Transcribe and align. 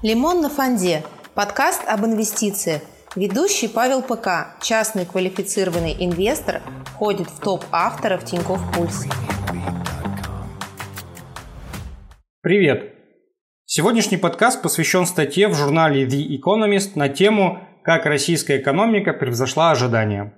«Лимон 0.00 0.42
на 0.42 0.48
фонде»– 0.48 1.02
подкаст 1.34 1.82
об 1.88 2.06
инвестициях. 2.06 2.82
Ведущий 3.16 3.66
Павел 3.66 4.00
ПК, 4.00 4.56
частный 4.62 5.04
квалифицированный 5.04 5.96
инвестор, 5.98 6.62
входит 6.84 7.28
в 7.28 7.40
топ 7.40 7.64
авторов 7.72 8.24
Тинькофф 8.24 8.60
Пульс. 8.72 9.06
Привет! 12.42 12.94
Сегодняшний 13.64 14.18
подкаст 14.18 14.62
посвящен 14.62 15.04
статье 15.04 15.48
в 15.48 15.54
журнале 15.54 16.06
The 16.06 16.28
Economist 16.38 16.92
на 16.94 17.08
тему 17.08 17.58
«Как 17.82 18.06
российская 18.06 18.58
экономика 18.58 19.12
превзошла 19.12 19.72
ожидания». 19.72 20.32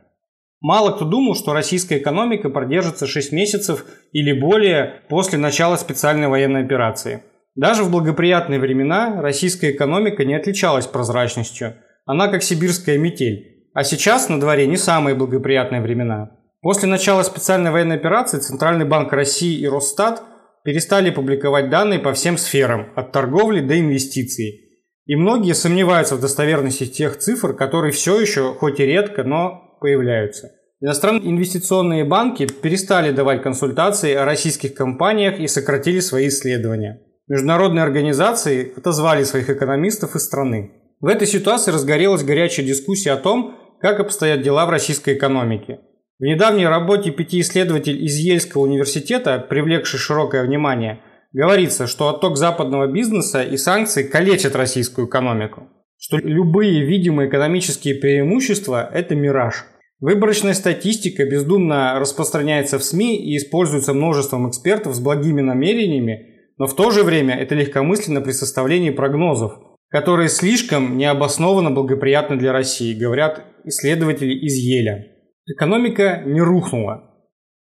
Мало 0.62 0.92
кто 0.92 1.04
думал, 1.04 1.34
что 1.34 1.52
российская 1.52 1.98
экономика 1.98 2.48
продержится 2.48 3.06
6 3.06 3.32
месяцев 3.32 3.84
или 4.12 4.32
более 4.32 5.02
после 5.10 5.38
начала 5.38 5.76
специальной 5.76 6.28
военной 6.28 6.64
операции. 6.64 7.24
Даже 7.54 7.82
в 7.82 7.90
благоприятные 7.90 8.60
времена 8.60 9.20
российская 9.20 9.72
экономика 9.72 10.24
не 10.24 10.34
отличалась 10.34 10.86
прозрачностью. 10.86 11.74
Она 12.06 12.28
как 12.28 12.42
сибирская 12.42 12.98
метель. 12.98 13.68
А 13.74 13.84
сейчас 13.84 14.28
на 14.28 14.40
дворе 14.40 14.66
не 14.66 14.76
самые 14.76 15.14
благоприятные 15.14 15.80
времена. 15.80 16.36
После 16.60 16.88
начала 16.88 17.22
специальной 17.22 17.70
военной 17.70 17.96
операции 17.96 18.38
Центральный 18.38 18.84
банк 18.84 19.12
России 19.12 19.58
и 19.58 19.68
Росстат 19.68 20.22
перестали 20.64 21.10
публиковать 21.10 21.70
данные 21.70 21.98
по 21.98 22.12
всем 22.12 22.36
сферам, 22.36 22.92
от 22.96 23.12
торговли 23.12 23.60
до 23.60 23.78
инвестиций. 23.78 24.66
И 25.06 25.16
многие 25.16 25.54
сомневаются 25.54 26.16
в 26.16 26.20
достоверности 26.20 26.86
тех 26.86 27.18
цифр, 27.18 27.54
которые 27.54 27.92
все 27.92 28.20
еще, 28.20 28.54
хоть 28.54 28.78
и 28.78 28.84
редко, 28.84 29.24
но 29.24 29.76
появляются. 29.80 30.50
Иностранные 30.80 31.30
инвестиционные 31.30 32.04
банки 32.04 32.46
перестали 32.46 33.12
давать 33.12 33.42
консультации 33.42 34.14
о 34.14 34.24
российских 34.24 34.74
компаниях 34.74 35.38
и 35.38 35.46
сократили 35.46 36.00
свои 36.00 36.28
исследования. 36.28 37.00
Международные 37.30 37.84
организации 37.84 38.72
отозвали 38.76 39.22
своих 39.22 39.48
экономистов 39.48 40.16
из 40.16 40.24
страны. 40.24 40.72
В 40.98 41.06
этой 41.06 41.28
ситуации 41.28 41.70
разгорелась 41.70 42.24
горячая 42.24 42.66
дискуссия 42.66 43.12
о 43.12 43.16
том, 43.16 43.54
как 43.80 44.00
обстоят 44.00 44.42
дела 44.42 44.66
в 44.66 44.70
российской 44.70 45.14
экономике. 45.14 45.78
В 46.18 46.24
недавней 46.24 46.66
работе 46.66 47.12
пяти 47.12 47.40
исследователей 47.40 48.04
из 48.04 48.16
Ельского 48.16 48.62
университета, 48.62 49.38
привлекшей 49.38 50.00
широкое 50.00 50.42
внимание, 50.42 51.02
говорится, 51.32 51.86
что 51.86 52.08
отток 52.08 52.36
западного 52.36 52.88
бизнеса 52.88 53.44
и 53.44 53.56
санкции 53.56 54.02
калечат 54.02 54.56
российскую 54.56 55.06
экономику. 55.06 55.68
Что 56.00 56.16
любые 56.16 56.84
видимые 56.84 57.28
экономические 57.28 57.94
преимущества– 57.94 58.90
это 58.92 59.14
мираж– 59.14 59.66
Выборочная 60.00 60.54
статистика 60.54 61.26
бездумно 61.26 61.98
распространяется 62.00 62.78
в 62.78 62.82
СМИ 62.84 63.18
и 63.18 63.36
используется 63.36 63.92
множеством 63.92 64.48
экспертов 64.48 64.94
с 64.94 64.98
благими 64.98 65.42
намерениями, 65.42 66.29
но 66.60 66.66
в 66.66 66.76
то 66.76 66.90
же 66.90 67.04
время 67.04 67.36
это 67.36 67.54
легкомысленно 67.54 68.20
при 68.20 68.32
составлении 68.32 68.90
прогнозов, 68.90 69.54
которые 69.88 70.28
слишком 70.28 70.98
необоснованно 70.98 71.70
благоприятны 71.70 72.36
для 72.36 72.52
России, 72.52 72.92
говорят 72.92 73.42
исследователи 73.64 74.34
из 74.34 74.56
Еля. 74.56 75.06
Экономика 75.46 76.22
не 76.26 76.42
рухнула, 76.42 77.14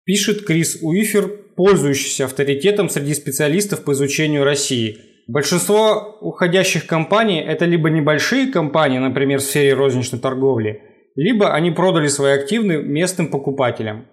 пишет 0.04 0.44
Крис 0.44 0.80
Уифер, 0.82 1.28
пользующийся 1.56 2.24
авторитетом 2.24 2.88
среди 2.88 3.14
специалистов 3.14 3.84
по 3.84 3.92
изучению 3.92 4.42
России. 4.42 4.98
Большинство 5.28 6.18
уходящих 6.20 6.86
компаний– 6.86 7.40
это 7.46 7.66
либо 7.66 7.90
небольшие 7.90 8.48
компании, 8.48 8.98
например, 8.98 9.38
в 9.38 9.44
сфере 9.44 9.74
розничной 9.74 10.18
торговли– 10.18 10.82
либо 11.18 11.52
они 11.52 11.72
продали 11.72 12.06
свои 12.06 12.34
активы 12.34 12.80
местным 12.80 13.26
покупателям. 13.26 14.06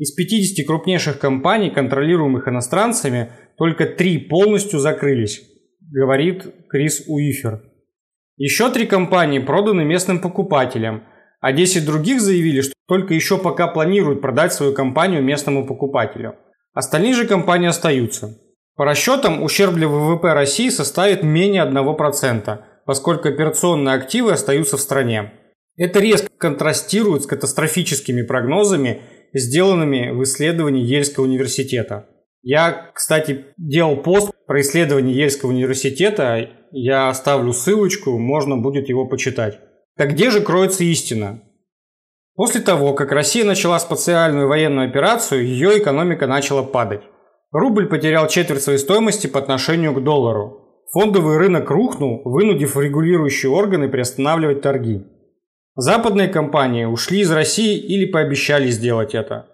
Из 0.00 0.12
50 0.12 0.66
крупнейших 0.66 1.18
компаний, 1.18 1.68
контролируемых 1.68 2.48
иностранцами, 2.48 3.32
только 3.58 3.84
три 3.84 4.16
полностью 4.16 4.80
закрылись, 4.80 5.42
говорит 5.92 6.46
Крис 6.70 7.04
Уифер. 7.06 7.60
Еще 8.38 8.70
три 8.70 8.86
компании 8.86 9.40
проданы 9.40 9.84
местным 9.84 10.20
покупателям, 10.20 11.04
а 11.42 11.52
10 11.52 11.84
других 11.84 12.22
заявили, 12.22 12.62
что 12.62 12.72
только 12.88 13.12
еще 13.12 13.36
пока 13.36 13.66
планируют 13.66 14.22
продать 14.22 14.54
свою 14.54 14.72
компанию 14.72 15.22
местному 15.22 15.66
покупателю. 15.66 16.34
Остальные 16.72 17.12
же 17.12 17.26
компании 17.26 17.68
остаются. 17.68 18.38
По 18.76 18.86
расчетам, 18.86 19.42
ущерб 19.42 19.74
для 19.74 19.86
ВВП 19.86 20.32
России 20.32 20.70
составит 20.70 21.22
менее 21.22 21.64
1%, 21.64 22.58
поскольку 22.86 23.28
операционные 23.28 23.96
активы 23.96 24.32
остаются 24.32 24.78
в 24.78 24.80
стране. 24.80 25.34
Это 25.76 25.98
резко 26.00 26.28
контрастирует 26.38 27.24
с 27.24 27.26
катастрофическими 27.26 28.22
прогнозами, 28.22 29.02
сделанными 29.32 30.10
в 30.10 30.22
исследовании 30.22 30.84
Ельского 30.84 31.24
университета. 31.24 32.06
Я, 32.42 32.90
кстати, 32.94 33.46
делал 33.56 33.96
пост 33.96 34.32
про 34.46 34.60
исследование 34.60 35.14
Ельского 35.14 35.50
университета, 35.50 36.48
я 36.72 37.08
оставлю 37.08 37.52
ссылочку, 37.52 38.18
можно 38.18 38.56
будет 38.56 38.88
его 38.88 39.06
почитать. 39.06 39.60
Так 39.96 40.12
где 40.12 40.30
же 40.30 40.40
кроется 40.40 40.84
истина? 40.84 41.42
После 42.34 42.62
того, 42.62 42.94
как 42.94 43.12
Россия 43.12 43.44
начала 43.44 43.78
специальную 43.78 44.48
военную 44.48 44.88
операцию, 44.88 45.44
ее 45.44 45.78
экономика 45.78 46.26
начала 46.26 46.62
падать. 46.62 47.02
Рубль 47.52 47.88
потерял 47.88 48.28
четверть 48.28 48.62
своей 48.62 48.78
стоимости 48.78 49.26
по 49.26 49.38
отношению 49.38 49.92
к 49.94 50.02
доллару. 50.02 50.84
Фондовый 50.92 51.36
рынок 51.36 51.68
рухнул, 51.70 52.22
вынудив 52.24 52.76
регулирующие 52.76 53.50
органы 53.50 53.88
приостанавливать 53.88 54.62
торги. 54.62 55.04
Западные 55.76 56.28
компании 56.28 56.84
ушли 56.84 57.20
из 57.20 57.30
России 57.30 57.78
или 57.78 58.04
пообещали 58.04 58.68
сделать 58.70 59.14
это. 59.14 59.46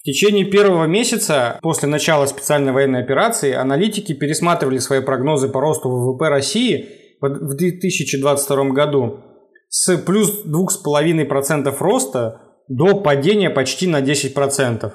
В 0.00 0.02
течение 0.04 0.44
первого 0.44 0.84
месяца 0.84 1.58
после 1.62 1.88
начала 1.88 2.26
специальной 2.26 2.72
военной 2.72 3.02
операции 3.02 3.52
аналитики 3.52 4.12
пересматривали 4.12 4.78
свои 4.78 5.00
прогнозы 5.00 5.48
по 5.48 5.60
росту 5.60 5.90
ВВП 5.90 6.28
России 6.28 6.88
в 7.20 7.56
2022 7.56 8.64
году 8.70 9.20
с 9.68 9.96
плюс 9.98 10.44
2,5% 10.46 11.76
роста 11.78 12.40
до 12.68 13.00
падения 13.00 13.50
почти 13.50 13.86
на 13.86 14.00
10%. 14.00 14.92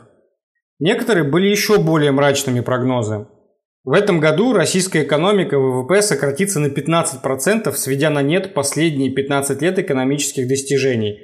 Некоторые 0.80 1.24
были 1.24 1.48
еще 1.48 1.80
более 1.80 2.12
мрачными 2.12 2.62
прогнозы. 2.62 3.28
В 3.84 3.92
этом 3.92 4.22
году 4.22 4.54
российская 4.54 5.04
экономика 5.04 5.60
ВВП 5.60 6.02
сократится 6.02 6.62
на 6.62 6.68
15%, 6.68 7.74
сведя 7.74 8.10
на 8.10 8.22
нет 8.22 8.54
последние 8.54 9.12
15 9.12 9.62
лет 9.62 9.78
экономических 9.78 10.48
достижений. 10.48 11.20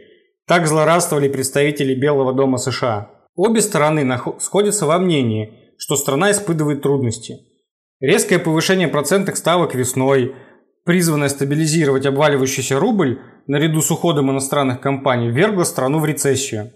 Так 0.46 0.68
злорадствовали 0.68 1.30
представители 1.30 1.96
Белого 1.96 2.34
дома 2.34 2.58
США. 2.58 3.12
Обе 3.36 3.62
стороны 3.62 4.06
сходятся 4.40 4.86
во 4.86 5.00
мнении, 5.00 5.74
что 5.78 5.96
страна 5.96 6.32
испытывает 6.32 6.82
трудности. 6.82 7.38
Резкое 8.02 8.40
повышение 8.40 8.90
процентных 8.90 9.38
ставок 9.38 9.74
весной, 9.74 10.36
призванное 10.84 11.30
стабилизировать 11.30 12.06
обваливающийся 12.06 12.78
рубль, 12.78 13.22
наряду 13.48 13.82
с 13.82 13.90
уходом 13.90 14.32
иностранных 14.32 14.82
компаний, 14.82 15.30
ввергло 15.30 15.64
страну 15.64 16.00
в 16.00 16.06
рецессию. 16.06 16.72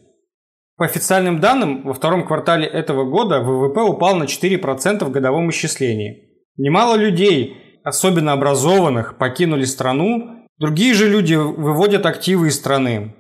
По 0.76 0.86
официальным 0.86 1.40
данным, 1.40 1.84
во 1.84 1.94
втором 1.94 2.26
квартале 2.26 2.66
этого 2.66 3.04
года 3.04 3.42
ВВП 3.42 3.82
упал 3.82 4.16
на 4.16 4.24
4% 4.24 5.04
в 5.04 5.12
годовом 5.12 5.50
исчислении. 5.52 6.30
Немало 6.58 6.96
людей, 6.96 7.80
особенно 7.84 8.32
образованных, 8.32 9.18
покинули 9.18 9.66
страну, 9.66 10.48
другие 10.58 10.94
же 10.94 11.10
люди 11.10 11.36
выводят 11.36 12.06
активы 12.06 12.48
из 12.48 12.56
страны. 12.56 13.16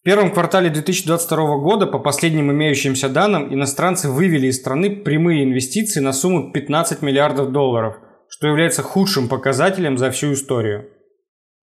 В 0.00 0.04
первом 0.04 0.32
квартале 0.32 0.70
2022 0.70 1.58
года, 1.58 1.86
по 1.86 1.98
последним 1.98 2.50
имеющимся 2.50 3.08
данным, 3.08 3.54
иностранцы 3.54 4.10
вывели 4.10 4.48
из 4.48 4.58
страны 4.58 4.96
прямые 4.96 5.44
инвестиции 5.44 6.00
на 6.00 6.12
сумму 6.12 6.52
15 6.52 7.02
миллиардов 7.02 7.52
долларов, 7.52 7.96
что 8.28 8.48
является 8.48 8.82
худшим 8.82 9.28
показателем 9.28 9.98
за 9.98 10.10
всю 10.10 10.32
историю. 10.32 10.88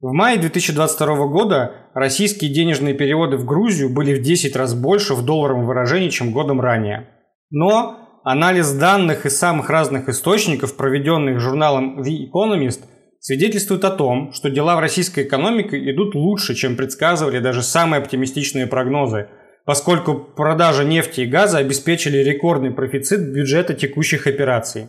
В 0.02 0.14
мае 0.14 0.38
2022 0.38 1.28
года 1.28 1.74
российские 1.94 2.54
денежные 2.54 2.94
переводы 2.94 3.36
в 3.36 3.44
Грузию 3.44 3.90
были 3.90 4.14
в 4.18 4.22
10 4.22 4.56
раз 4.56 4.74
больше 4.74 5.14
в 5.14 5.26
долларовом 5.26 5.66
выражении, 5.66 6.08
чем 6.08 6.32
годом 6.32 6.62
ранее. 6.62 7.10
Но 7.52 8.22
анализ 8.23 8.72
данных 8.72 9.26
из 9.26 9.38
самых 9.38 9.70
разных 9.70 10.08
источников, 10.08 10.78
проведенных 10.78 11.41
журналом 11.41 12.02
The 12.02 12.29
Economist, 12.32 12.79
свидетельствует 13.20 13.84
о 13.84 13.91
том, 13.91 14.32
что 14.32 14.50
дела 14.50 14.78
в 14.78 14.79
российской 14.79 15.26
экономике 15.26 15.78
идут 15.91 16.16
лучше, 16.16 16.56
чем 16.56 16.78
предсказывали 16.78 17.40
даже 17.40 17.62
самые 17.62 18.02
оптимистичные 18.02 18.68
прогнозы, 18.68 19.28
поскольку 19.66 20.16
продажа 20.16 20.85
нефти 20.85 21.22
и 21.22 21.26
газа 21.26 21.58
обеспечили 21.58 22.20
рекордный 22.20 22.72
профицит 22.72 23.34
бюджета 23.34 23.73
текущих 23.73 24.28
операций. 24.28 24.88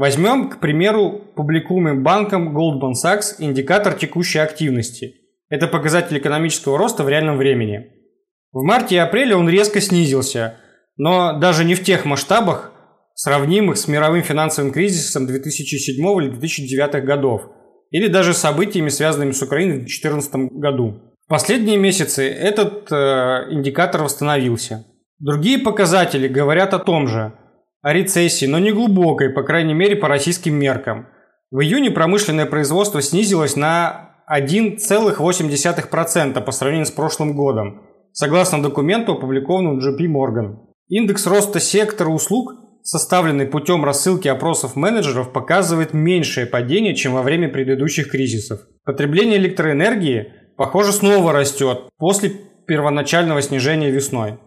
Возьмем, 0.00 0.48
к 0.48 0.60
примеру, 0.60 1.20
публикуемый 1.36 1.92
банком 1.92 2.56
Goldman 2.56 2.94
Sachs 2.94 3.34
индикатор 3.38 3.92
текущей 3.92 4.38
активности. 4.38 5.16
Это 5.50 5.66
показатель 5.66 6.16
экономического 6.16 6.78
роста 6.78 7.04
в 7.04 7.10
реальном 7.10 7.36
времени. 7.36 7.84
В 8.50 8.62
марте 8.62 8.94
и 8.94 8.98
апреле 8.98 9.36
он 9.36 9.46
резко 9.50 9.82
снизился, 9.82 10.56
но 10.96 11.38
даже 11.38 11.66
не 11.66 11.74
в 11.74 11.84
тех 11.84 12.06
масштабах, 12.06 12.72
сравнимых 13.14 13.76
с 13.76 13.88
мировым 13.88 14.22
финансовым 14.22 14.72
кризисом 14.72 15.26
2007 15.26 15.94
или 16.22 16.30
2009 16.30 17.04
годов, 17.04 17.42
или 17.90 18.06
даже 18.06 18.32
событиями, 18.32 18.88
связанными 18.88 19.32
с 19.32 19.42
Украиной 19.42 19.74
в 19.74 19.80
2014 19.80 20.34
году. 20.52 21.14
В 21.26 21.28
последние 21.28 21.76
месяцы 21.76 22.26
этот 22.26 22.90
э, 22.90 23.48
индикатор 23.50 24.02
восстановился. 24.04 24.86
Другие 25.18 25.58
показатели 25.58 26.26
говорят 26.26 26.72
о 26.72 26.78
том 26.78 27.06
же– 27.06 27.34
о 27.82 27.92
рецессии, 27.92 28.46
но 28.46 28.58
не 28.58 28.72
глубокой, 28.72 29.28
по 29.30 29.42
крайней 29.42 29.74
мере 29.74 29.96
по 29.96 30.08
российским 30.08 30.54
меркам. 30.54 31.08
В 31.50 31.60
июне 31.60 31.90
промышленное 31.90 32.46
производство 32.46 33.02
снизилось 33.02 33.56
на 33.56 34.22
1,8% 34.30 36.44
по 36.44 36.52
сравнению 36.52 36.86
с 36.86 36.90
прошлым 36.90 37.34
годом, 37.34 37.82
согласно 38.12 38.62
документу, 38.62 39.12
опубликованному 39.12 39.80
JP 39.80 40.06
Morgan. 40.06 40.58
Индекс 40.88 41.26
роста 41.26 41.58
сектора 41.58 42.10
услуг, 42.10 42.52
составленный 42.82 43.46
путем 43.46 43.82
рассылки 43.84 44.28
опросов 44.28 44.76
менеджеров, 44.76 45.32
показывает 45.32 45.94
меньшее 45.94 46.46
падение, 46.46 46.94
чем 46.94 47.14
во 47.14 47.22
время 47.22 47.48
предыдущих 47.48 48.10
кризисов. 48.10 48.60
Потребление 48.84 49.38
электроэнергии, 49.38 50.32
похоже, 50.56 50.92
снова 50.92 51.32
растет 51.32 51.88
после 51.98 52.30
первоначального 52.66 53.40
снижения 53.42 53.90
весной. 53.90 54.38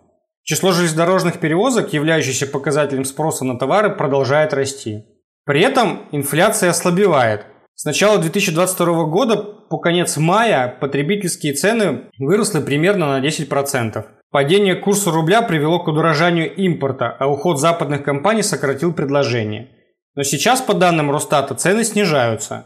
Число 0.44 0.74
железнодорожных 0.74 1.40
перевозок, 1.40 1.94
являющихся 1.94 2.46
показателем 2.46 3.06
спроса 3.06 3.46
на 3.46 3.58
товары, 3.58 3.96
продолжает 3.96 4.54
расти. 4.54 5.06
При 5.46 5.62
этом 5.62 6.06
инфляция 6.12 6.70
ослабевает. 6.70 7.46
С 7.76 7.86
начала 7.86 8.18
2022 8.18 9.06
года 9.06 9.38
по 9.38 9.78
конец 9.80 10.18
мая 10.18 10.68
потребительские 10.80 11.54
цены 11.54 12.10
выросли 12.20 12.62
примерно 12.62 13.18
на 13.18 13.26
10%. 13.26 14.06
Падение 14.32 14.76
курса 14.76 15.12
рубля 15.12 15.42
привело 15.42 15.80
к 15.80 15.88
удорожанию 15.88 16.54
импорта, 16.54 17.16
а 17.20 17.28
уход 17.28 17.60
западных 17.60 18.04
компаний 18.04 18.44
сократил 18.44 18.94
предложение. 18.94 19.70
Но 20.16 20.24
сейчас, 20.24 20.62
по 20.62 20.74
данным 20.74 21.10
Росстата, 21.10 21.56
цены 21.56 21.84
снижаются. 21.84 22.66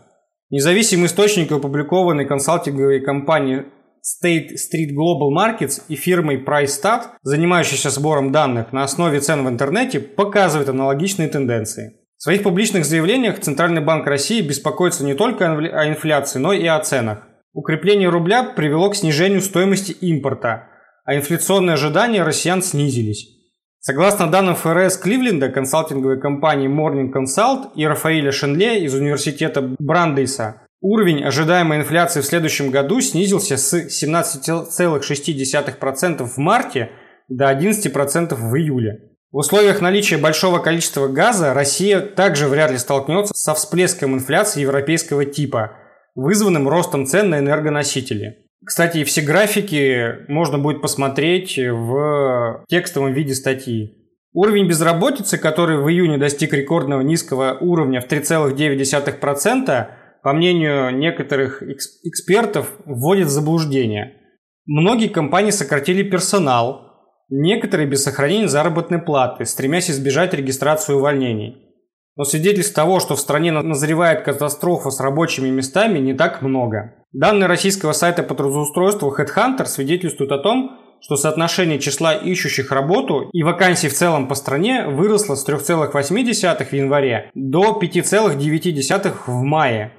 Независимый 0.50 1.08
источник, 1.08 1.52
опубликованный 1.52 2.26
консалтинговой 2.26 3.02
компанией 3.02 3.66
State 4.04 4.56
Street 4.56 4.96
Global 4.96 5.30
Markets 5.32 5.82
и 5.88 5.96
фирмой 5.96 6.44
PriceStat, 6.44 7.04
занимающейся 7.24 7.90
сбором 7.90 8.32
данных 8.32 8.74
на 8.74 8.84
основе 8.84 9.20
цен 9.20 9.46
в 9.46 9.50
интернете, 9.50 10.00
показывает 10.00 10.70
аналогичные 10.70 11.28
тенденции. 11.28 11.94
В 12.18 12.24
своих 12.24 12.44
публичных 12.44 12.86
заявлениях 12.86 13.40
Центральный 13.40 13.82
банк 13.82 14.08
России 14.08 14.42
беспокоится 14.42 15.06
не 15.06 15.14
только 15.14 15.52
о 15.52 15.88
инфляции, 15.88 16.40
но 16.40 16.52
и 16.52 16.66
о 16.66 16.80
ценах. 16.80 17.28
Укрепление 17.54 18.10
рубля 18.10 18.44
привело 18.44 18.90
к 18.90 18.96
снижению 18.96 19.42
стоимости 19.42 19.92
импорта, 19.92 20.70
а 21.06 21.16
инфляционные 21.16 21.76
ожидания 21.76 22.24
россиян 22.24 22.62
снизились. 22.62 23.38
Согласно 23.80 24.30
данным 24.30 24.56
ФРС 24.56 24.98
Кливленда, 24.98 25.50
консалтинговой 25.50 26.20
компании 26.20 26.68
Morning 26.68 27.12
Consult 27.14 27.74
и 27.76 27.86
Рафаэля 27.86 28.32
Шенле 28.32 28.84
из 28.84 28.94
университета 28.94 29.76
Брандейса, 29.80 30.67
уровень 30.82 31.24
ожидаемой 31.24 31.78
инфляции 31.80 32.22
в 32.22 32.26
следующем 32.26 32.72
году 32.72 33.02
снизился 33.02 33.58
с 33.58 33.74
17,6% 33.74 36.26
в 36.26 36.38
марте 36.38 36.92
до 37.28 37.52
11% 37.52 38.36
в 38.36 38.56
июле. 38.56 39.02
В 39.32 39.38
условиях 39.38 39.82
наличия 39.82 40.18
большого 40.18 40.60
количества 40.60 41.08
газа 41.08 41.54
Россия 41.54 42.00
также 42.00 42.48
вряд 42.48 42.72
ли 42.72 42.78
столкнется 42.78 43.34
со 43.36 43.54
всплеском 43.54 44.16
инфляции 44.16 44.62
европейского 44.62 45.26
типа, 45.26 45.74
вызванным 46.16 46.70
ростом 46.70 47.06
цен 47.06 47.30
на 47.30 47.40
энергоносители. 47.40 48.46
Кстати, 48.66 49.04
все 49.04 49.22
графики 49.22 50.26
можно 50.30 50.58
будет 50.58 50.82
посмотреть 50.82 51.58
в 51.58 52.64
текстовом 52.68 53.14
виде 53.14 53.36
статьи. 53.36 53.96
Уровень 54.34 54.68
безработицы, 54.68 55.38
который 55.38 55.78
в 55.78 55.88
июне 55.90 56.18
достиг 56.18 56.54
рекордного 56.54 57.02
низкого 57.02 57.58
уровня 57.60 58.02
в 58.02 58.08
3,9%, 58.08 59.88
по 60.28 60.34
мнению 60.34 60.94
некоторых 60.94 61.64
экспертов, 61.64 62.74
вводит 62.84 63.28
в 63.28 63.30
заблуждение. 63.30 64.18
Многие 64.66 65.08
компании 65.08 65.52
сократили 65.52 66.04
персонал, 66.04 66.82
Некоторые 67.30 67.88
без 67.88 68.04
сохранения 68.04 68.50
заработной 68.50 69.00
платы, 69.00 69.46
стремясь 69.46 69.90
избежать 69.90 70.34
регистрации 70.34 70.92
увольнений. 70.92 71.56
Но 72.18 72.26
свидетельств 72.26 72.76
того, 72.76 73.00
что 73.00 73.16
в 73.16 73.22
стране 73.22 73.54
назревает 73.54 74.24
катастрофа 74.24 74.90
с 74.90 75.00
рабочими 75.00 75.48
местами, 75.48 76.00
не 76.00 76.14
так 76.14 76.42
много. 76.42 76.96
Данные 77.14 77.48
российского 77.48 77.94
сайта 77.94 78.22
по 78.22 78.36
трудоустройству 78.36 79.16
HeadHunter 79.18 79.66
свидетельствуют 79.66 80.34
о 80.34 80.40
том, 80.40 80.78
что 81.00 81.16
соотношение 81.16 81.80
числа 81.80 82.16
ищущих 82.16 82.74
работу 82.74 83.30
и 83.32 83.44
вакансий 83.44 83.88
в 83.88 83.94
целом 83.94 84.28
по 84.28 84.36
стране 84.36 84.88
выросло 84.88 85.36
с 85.36 85.48
3,8 85.48 86.66
в 86.66 86.74
январе 86.74 87.32
до 87.34 87.80
5,9 87.82 89.14
в 89.26 89.42
мае. 89.44 89.94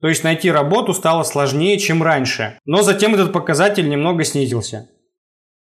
То 0.00 0.08
есть 0.08 0.24
найти 0.24 0.50
работу 0.50 0.94
стало 0.94 1.24
сложнее, 1.24 1.78
чем 1.78 2.02
раньше. 2.02 2.58
Но 2.64 2.82
затем 2.82 3.14
этот 3.14 3.32
показатель 3.32 3.88
немного 3.88 4.24
снизился. 4.24 4.88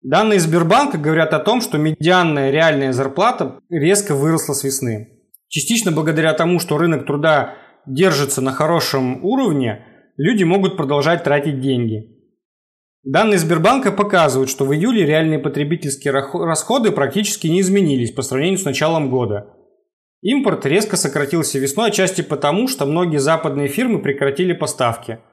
Данные 0.02 0.40
Сбербанка 0.40 0.98
говорят 0.98 1.34
о 1.34 1.40
том, 1.40 1.62
что 1.62 1.78
медианная 1.78 2.52
реальная 2.52 2.94
зарплата 2.94 3.60
резко 3.70 4.16
выросла 4.16 4.54
с 4.54 4.64
весны. 4.64 5.10
Частично 5.50 5.92
благодаря 5.92 6.34
тому, 6.34 6.60
что 6.60 6.78
рынок 6.78 7.06
труда 7.06 7.56
держится 7.86 8.40
на 8.40 8.54
хорошем 8.54 9.26
уровне, 9.26 9.86
люди 10.16 10.44
могут 10.44 10.78
продолжать 10.78 11.24
тратить 11.24 11.60
деньги. 11.60 12.16
Данные 13.04 13.40
Сбербанка 13.40 13.92
показывают, 13.92 14.50
что 14.50 14.66
в 14.66 14.74
июле 14.74 15.06
реальные 15.06 15.40
потребительские 15.40 16.14
расходы 16.14 16.92
практически 16.92 17.48
не 17.48 17.62
изменились 17.62 18.12
по 18.12 18.22
сравнению 18.22 18.60
с 18.60 18.66
началом 18.66 19.10
года. 19.10 19.54
Импорт 20.22 20.66
резко 20.66 20.98
сократился 20.98 21.60
весной, 21.60 21.90
отчасти 21.90 22.22
потому, 22.22 22.68
что 22.68 22.86
многие 22.86 23.20
западные 23.20 23.68
фирмы 23.68 24.00
прекратили 24.00 24.54
поставки– 24.54 25.20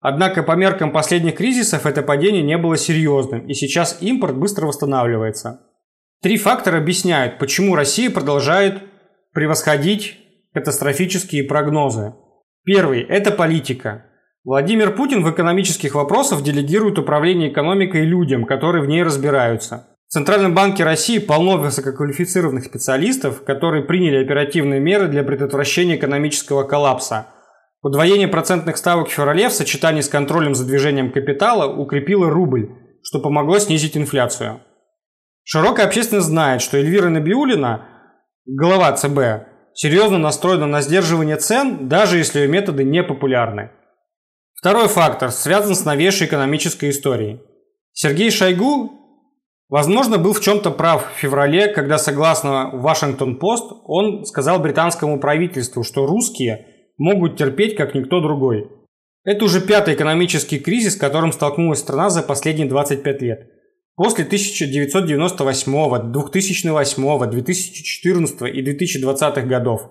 Однако 0.00 0.42
по 0.42 0.52
меркам 0.52 0.92
последних 0.92 1.36
кризисов 1.36 1.84
это 1.84 2.02
падение 2.02 2.42
не 2.42 2.56
было 2.56 2.76
серьезным, 2.76 3.46
и 3.46 3.52
сейчас 3.52 3.98
импорт 4.00 4.36
быстро 4.36 4.66
восстанавливается. 4.66 5.60
Три 6.22 6.38
фактора 6.38 6.78
объясняют, 6.78 7.38
почему 7.38 7.74
Россия 7.74 8.10
продолжает 8.10 8.82
превосходить 9.34 10.18
катастрофические 10.54 11.44
прогнозы. 11.44 12.14
Первый– 12.64 13.02
это 13.08 13.30
политика. 13.30 14.06
Владимир 14.42 14.94
Путин 14.94 15.22
в 15.22 15.30
экономических 15.30 15.94
вопросах 15.94 16.42
делегирует 16.42 16.98
управление 16.98 17.52
экономикой 17.52 18.04
людям, 18.04 18.46
которые 18.46 18.82
в 18.82 18.88
ней 18.88 19.02
разбираются. 19.02 19.89
В 20.10 20.12
Центральном 20.12 20.54
банке 20.54 20.84
России 20.84 21.18
полно 21.18 21.56
высококвалифицированных 21.56 22.64
специалистов, 22.64 23.42
которые 23.44 23.84
приняли 23.84 24.22
оперативные 24.22 24.80
меры 24.80 25.08
для 25.08 25.22
предотвращения 25.22 25.96
экономического 25.96 26.64
коллапса– 26.64 27.28
Удвоение 27.82 28.28
процентных 28.28 28.76
ставок 28.76 29.08
в 29.08 29.12
феврале 29.12 29.48
в 29.48 29.54
сочетании 29.54 30.02
с 30.02 30.08
контролем 30.10 30.54
за 30.54 30.66
движением 30.66 31.10
капитала 31.10 31.66
укрепило 31.66 32.28
рубль, 32.28 32.68
что 33.02 33.20
помогло 33.20 33.58
снизить 33.58 33.96
инфляцию. 33.96 34.60
Широкая 35.44 35.86
общественность 35.86 36.26
знает, 36.26 36.60
что 36.60 36.76
Эльвира 36.76 37.08
Набиулина, 37.08 37.88
глава 38.44 38.92
ЦБ, 38.92 39.48
серьезно 39.72 40.18
настроена 40.18 40.66
на 40.66 40.82
сдерживание 40.82 41.36
цен, 41.36 41.88
даже 41.88 42.18
если 42.18 42.40
ее 42.40 42.48
методы 42.48 42.84
не 42.84 43.02
популярны. 43.02 43.70
Второй 44.52 44.88
фактор 44.88 45.30
связан 45.30 45.74
с 45.74 45.86
новейшей 45.86 46.26
экономической 46.26 46.90
историей. 46.90 47.40
Сергей 47.94 48.30
Шойгу, 48.30 48.99
возможно, 49.70 50.18
был 50.18 50.34
в 50.34 50.40
чем-то 50.40 50.70
прав 50.70 51.10
в 51.14 51.18
феврале, 51.18 51.68
когда, 51.68 51.96
согласно 51.96 52.70
Вашингтон-Пост, 52.74 53.72
он 53.84 54.26
сказал 54.26 54.58
британскому 54.58 55.18
правительству, 55.18 55.82
что 55.82 56.04
русские– 56.04 56.66
могут 57.00 57.38
терпеть, 57.38 57.76
как 57.76 57.94
никто 57.94 58.20
другой. 58.20 58.70
Это 59.24 59.44
уже 59.44 59.60
пятый 59.60 59.94
экономический 59.94 60.58
кризис, 60.58 60.94
с 60.94 60.96
которым 60.96 61.32
столкнулась 61.32 61.80
страна 61.80 62.10
за 62.10 62.22
последние 62.22 62.68
25 62.68 63.22
лет. 63.22 63.50
После 63.96 64.24
1998, 64.24 66.12
2008, 66.12 67.30
2014 67.30 68.42
и 68.54 68.62
2020 68.62 69.46
годов. 69.46 69.90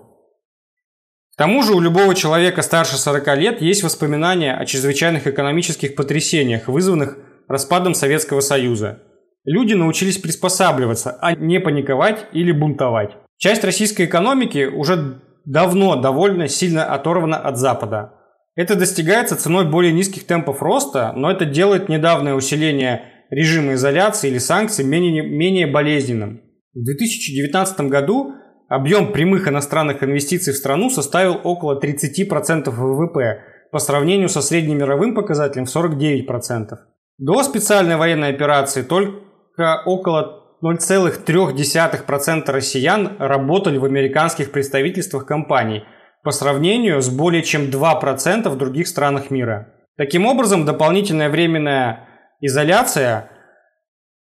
К 1.34 1.38
тому 1.38 1.64
же 1.64 1.74
у 1.74 1.80
любого 1.80 2.16
человека 2.16 2.62
старше 2.62 2.98
40 2.98 3.38
лет 3.38 3.62
есть 3.62 3.84
воспоминания 3.84 4.54
о 4.54 4.66
чрезвычайных 4.66 5.26
экономических 5.26 5.96
потрясениях, 5.96 6.68
вызванных 6.68 7.18
распадом 7.48 7.94
Советского 7.94 8.42
Союза. 8.42 9.02
Люди 9.50 9.74
научились 9.74 10.20
приспосабливаться, 10.20 11.18
а 11.22 11.34
не 11.34 11.60
паниковать 11.60 12.28
или 12.34 12.52
бунтовать. 12.52 13.18
Часть 13.40 13.64
российской 13.64 14.06
экономики 14.06 14.68
уже 14.68 15.24
давно 15.44 15.96
довольно 15.96 16.48
сильно 16.48 16.94
оторвана 16.94 17.38
от 17.38 17.58
Запада. 17.58 18.14
Это 18.54 18.76
достигается 18.76 19.36
ценой 19.36 19.66
более 19.68 19.92
низких 19.92 20.28
темпов 20.28 20.62
роста, 20.62 21.14
но 21.16 21.32
это 21.32 21.46
делает 21.46 21.90
недавнее 21.90 22.36
усиление 22.36 23.06
режима 23.32 23.74
изоляции 23.74 24.30
или 24.30 24.38
санкций 24.38 24.86
менее, 24.86 25.24
менее 25.24 25.66
болезненным. 25.66 26.42
В 26.76 26.84
2019 26.84 27.82
году 27.90 28.34
объем 28.68 29.12
прямых 29.12 29.48
иностранных 29.48 30.04
инвестиций 30.04 30.54
в 30.54 30.58
страну 30.58 30.92
составил 30.92 31.42
около 31.44 31.82
30% 31.82 32.70
ВВП 32.70 33.42
по 33.72 33.80
сравнению 33.80 34.30
со 34.30 34.44
среднемировым 34.44 35.16
показателем 35.16 35.66
в 35.66 35.76
49%. 35.76 36.78
До 37.18 37.42
специальной 37.42 37.98
военной 37.98 38.30
операции 38.30 38.84
только 38.84 39.29
около 39.60 40.40
0,3% 40.64 42.52
россиян 42.52 43.16
работали 43.20 43.78
в 43.78 43.86
американских 43.86 44.52
представительствах 44.52 45.26
компаний 45.26 45.86
по 46.24 46.32
сравнению 46.32 47.02
с 47.02 47.10
более 47.10 47.44
чем 47.44 47.70
2% 47.70 48.50
в 48.50 48.58
других 48.58 48.88
странах 48.88 49.32
мира. 49.32 49.74
Таким 49.98 50.26
образом, 50.26 50.66
дополнительная 50.66 51.30
временная 51.30 52.08
изоляция, 52.42 53.32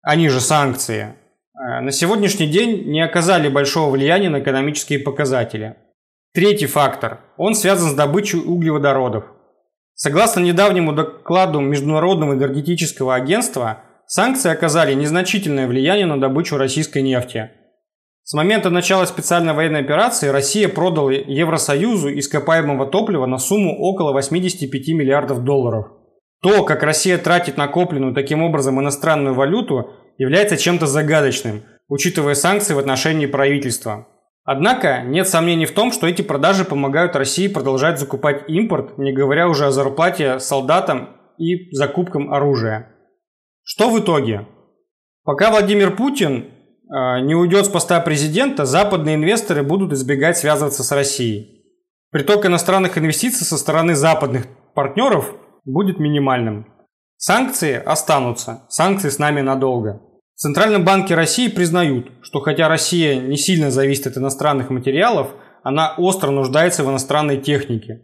они 0.01 0.29
же 0.29 0.39
санкции, 0.39 1.15
э, 1.53 1.81
на 1.81 1.91
сегодняшний 1.91 2.47
день 2.47 2.89
не 2.89 3.01
оказали 3.01 3.49
большого 3.49 3.91
влияния 3.91 4.29
на 4.29 4.39
экономические 4.39 4.99
показатели. 4.99 5.77
Третий 6.33 6.67
фактор. 6.67 7.21
Он 7.37 7.55
связан 7.55 7.91
с 7.91 7.93
добычей 7.93 8.39
углеводородов. 8.39 9.23
Согласно 9.93 10.41
недавнему 10.41 10.91
докладу 10.91 11.61
Международного 11.61 12.33
энергетического 12.33 13.15
агентства, 13.15 13.84
санкции 14.07 14.51
оказали 14.51 14.93
незначительное 14.93 15.67
влияние 15.67 16.05
на 16.05 16.19
добычу 16.19 16.57
российской 16.57 17.01
нефти. 17.01 17.51
С 18.23 18.33
момента 18.33 18.71
начала 18.71 19.05
специальной 19.05 19.53
военной 19.53 19.81
операции 19.81 20.29
Россия 20.29 20.67
продала 20.67 21.11
Евросоюзу 21.11 22.17
ископаемого 22.17 22.87
топлива 22.87 23.27
на 23.27 23.37
сумму 23.37 23.77
около 23.77 24.13
85 24.13 24.87
миллиардов 24.89 25.43
долларов. 25.43 25.87
То, 26.41 26.63
как 26.63 26.81
Россия 26.81 27.19
тратит 27.19 27.57
накопленную 27.57 28.15
таким 28.15 28.41
образом 28.41 28.79
иностранную 28.79 29.35
валюту, 29.35 29.91
является 30.17 30.57
чем-то 30.57 30.87
загадочным, 30.87 31.63
учитывая 31.87 32.33
санкции 32.33 32.73
в 32.73 32.79
отношении 32.79 33.27
правительства. 33.27 34.07
Однако 34.43 35.01
нет 35.03 35.27
сомнений 35.27 35.65
в 35.67 35.73
том, 35.73 35.91
что 35.91 36.07
эти 36.07 36.21
продажи 36.21 36.65
помогают 36.65 37.15
России 37.15 37.47
продолжать 37.47 37.99
закупать 37.99 38.47
импорт, 38.47 38.97
не 38.97 39.11
говоря 39.11 39.47
уже 39.47 39.67
о 39.67 39.71
зарплате 39.71 40.39
солдатам 40.39 41.09
и 41.37 41.75
закупкам 41.75 42.33
оружия. 42.33 42.94
Что 43.67 43.89
в 43.89 43.99
итоге? 43.99 44.47
Пока 45.23 45.49
Владимир 45.49 45.95
Путин 45.95 46.45
э, 46.45 47.19
не 47.21 47.33
уйдет 47.33 47.65
с 47.65 47.69
поста 47.69 47.99
президента, 47.99 48.63
западные 48.63 49.15
инвесторы 49.15 49.63
будут 49.63 49.91
избегать 49.91 50.37
связываться 50.37 50.83
с 50.83 50.91
Россией. 50.91 51.65
Приток 52.11 52.45
иностранных 52.45 52.99
инвестиций 52.99 53.43
со 53.43 53.57
стороны 53.57 53.95
западных 53.95 54.45
партнеров 54.75 55.33
будет 55.65 55.97
минимальным. 55.97 56.67
Санкции 57.17 57.73
останутся, 57.73 58.67
санкции 58.69 59.09
с 59.09 59.17
нами 59.17 59.41
надолго. 59.41 59.99
В 60.35 60.41
Центральном 60.41 60.85
России 60.85 61.47
признают, 61.47 62.11
что 62.21 62.41
хотя 62.41 62.67
Россия 62.67 63.19
не 63.19 63.35
сильно 63.35 63.71
зависит 63.71 64.05
от 64.05 64.17
иностранных 64.17 64.69
материалов, 64.69 65.31
она 65.63 65.95
остро 65.97 66.29
нуждается 66.29 66.83
в 66.83 66.91
иностранной 66.91 67.41
технике. 67.41 68.03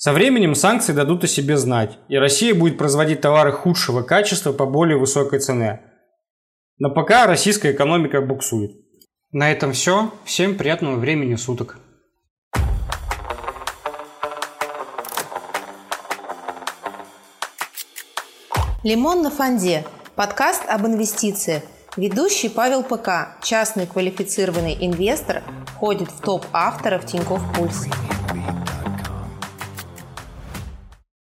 Со 0.00 0.12
временем 0.12 0.54
санкции 0.54 0.92
дадут 0.92 1.24
о 1.24 1.26
себе 1.26 1.56
знать, 1.56 1.98
и 2.08 2.16
Россия 2.16 2.54
будет 2.54 2.78
производить 2.78 3.20
товары 3.20 3.50
худшего 3.50 4.02
качества 4.02 4.52
по 4.52 4.64
более 4.64 4.96
высокой 4.96 5.40
цене. 5.40 5.80
Но 6.78 6.94
пока 6.94 7.26
российская 7.26 7.72
экономика 7.72 8.20
буксует. 8.20 8.70
На 9.32 9.50
этом 9.50 9.72
все. 9.72 10.12
Всем 10.24 10.56
приятного 10.56 10.94
времени 10.94 11.34
суток. 11.34 11.78
Лимон 18.84 19.22
на 19.22 19.32
фонде– 19.32 19.84
Подкаст 20.14 20.62
об 20.68 20.86
инвестициях. 20.86 21.64
Ведущий 21.96 22.48
Павел 22.48 22.84
ПК, 22.84 23.40
частный 23.42 23.88
квалифицированный 23.88 24.76
инвестор, 24.80 25.42
входит 25.74 26.08
в 26.08 26.20
топ 26.20 26.46
авторов 26.52 27.04
Тинькофф 27.04 27.42
Пульс. 27.54 27.86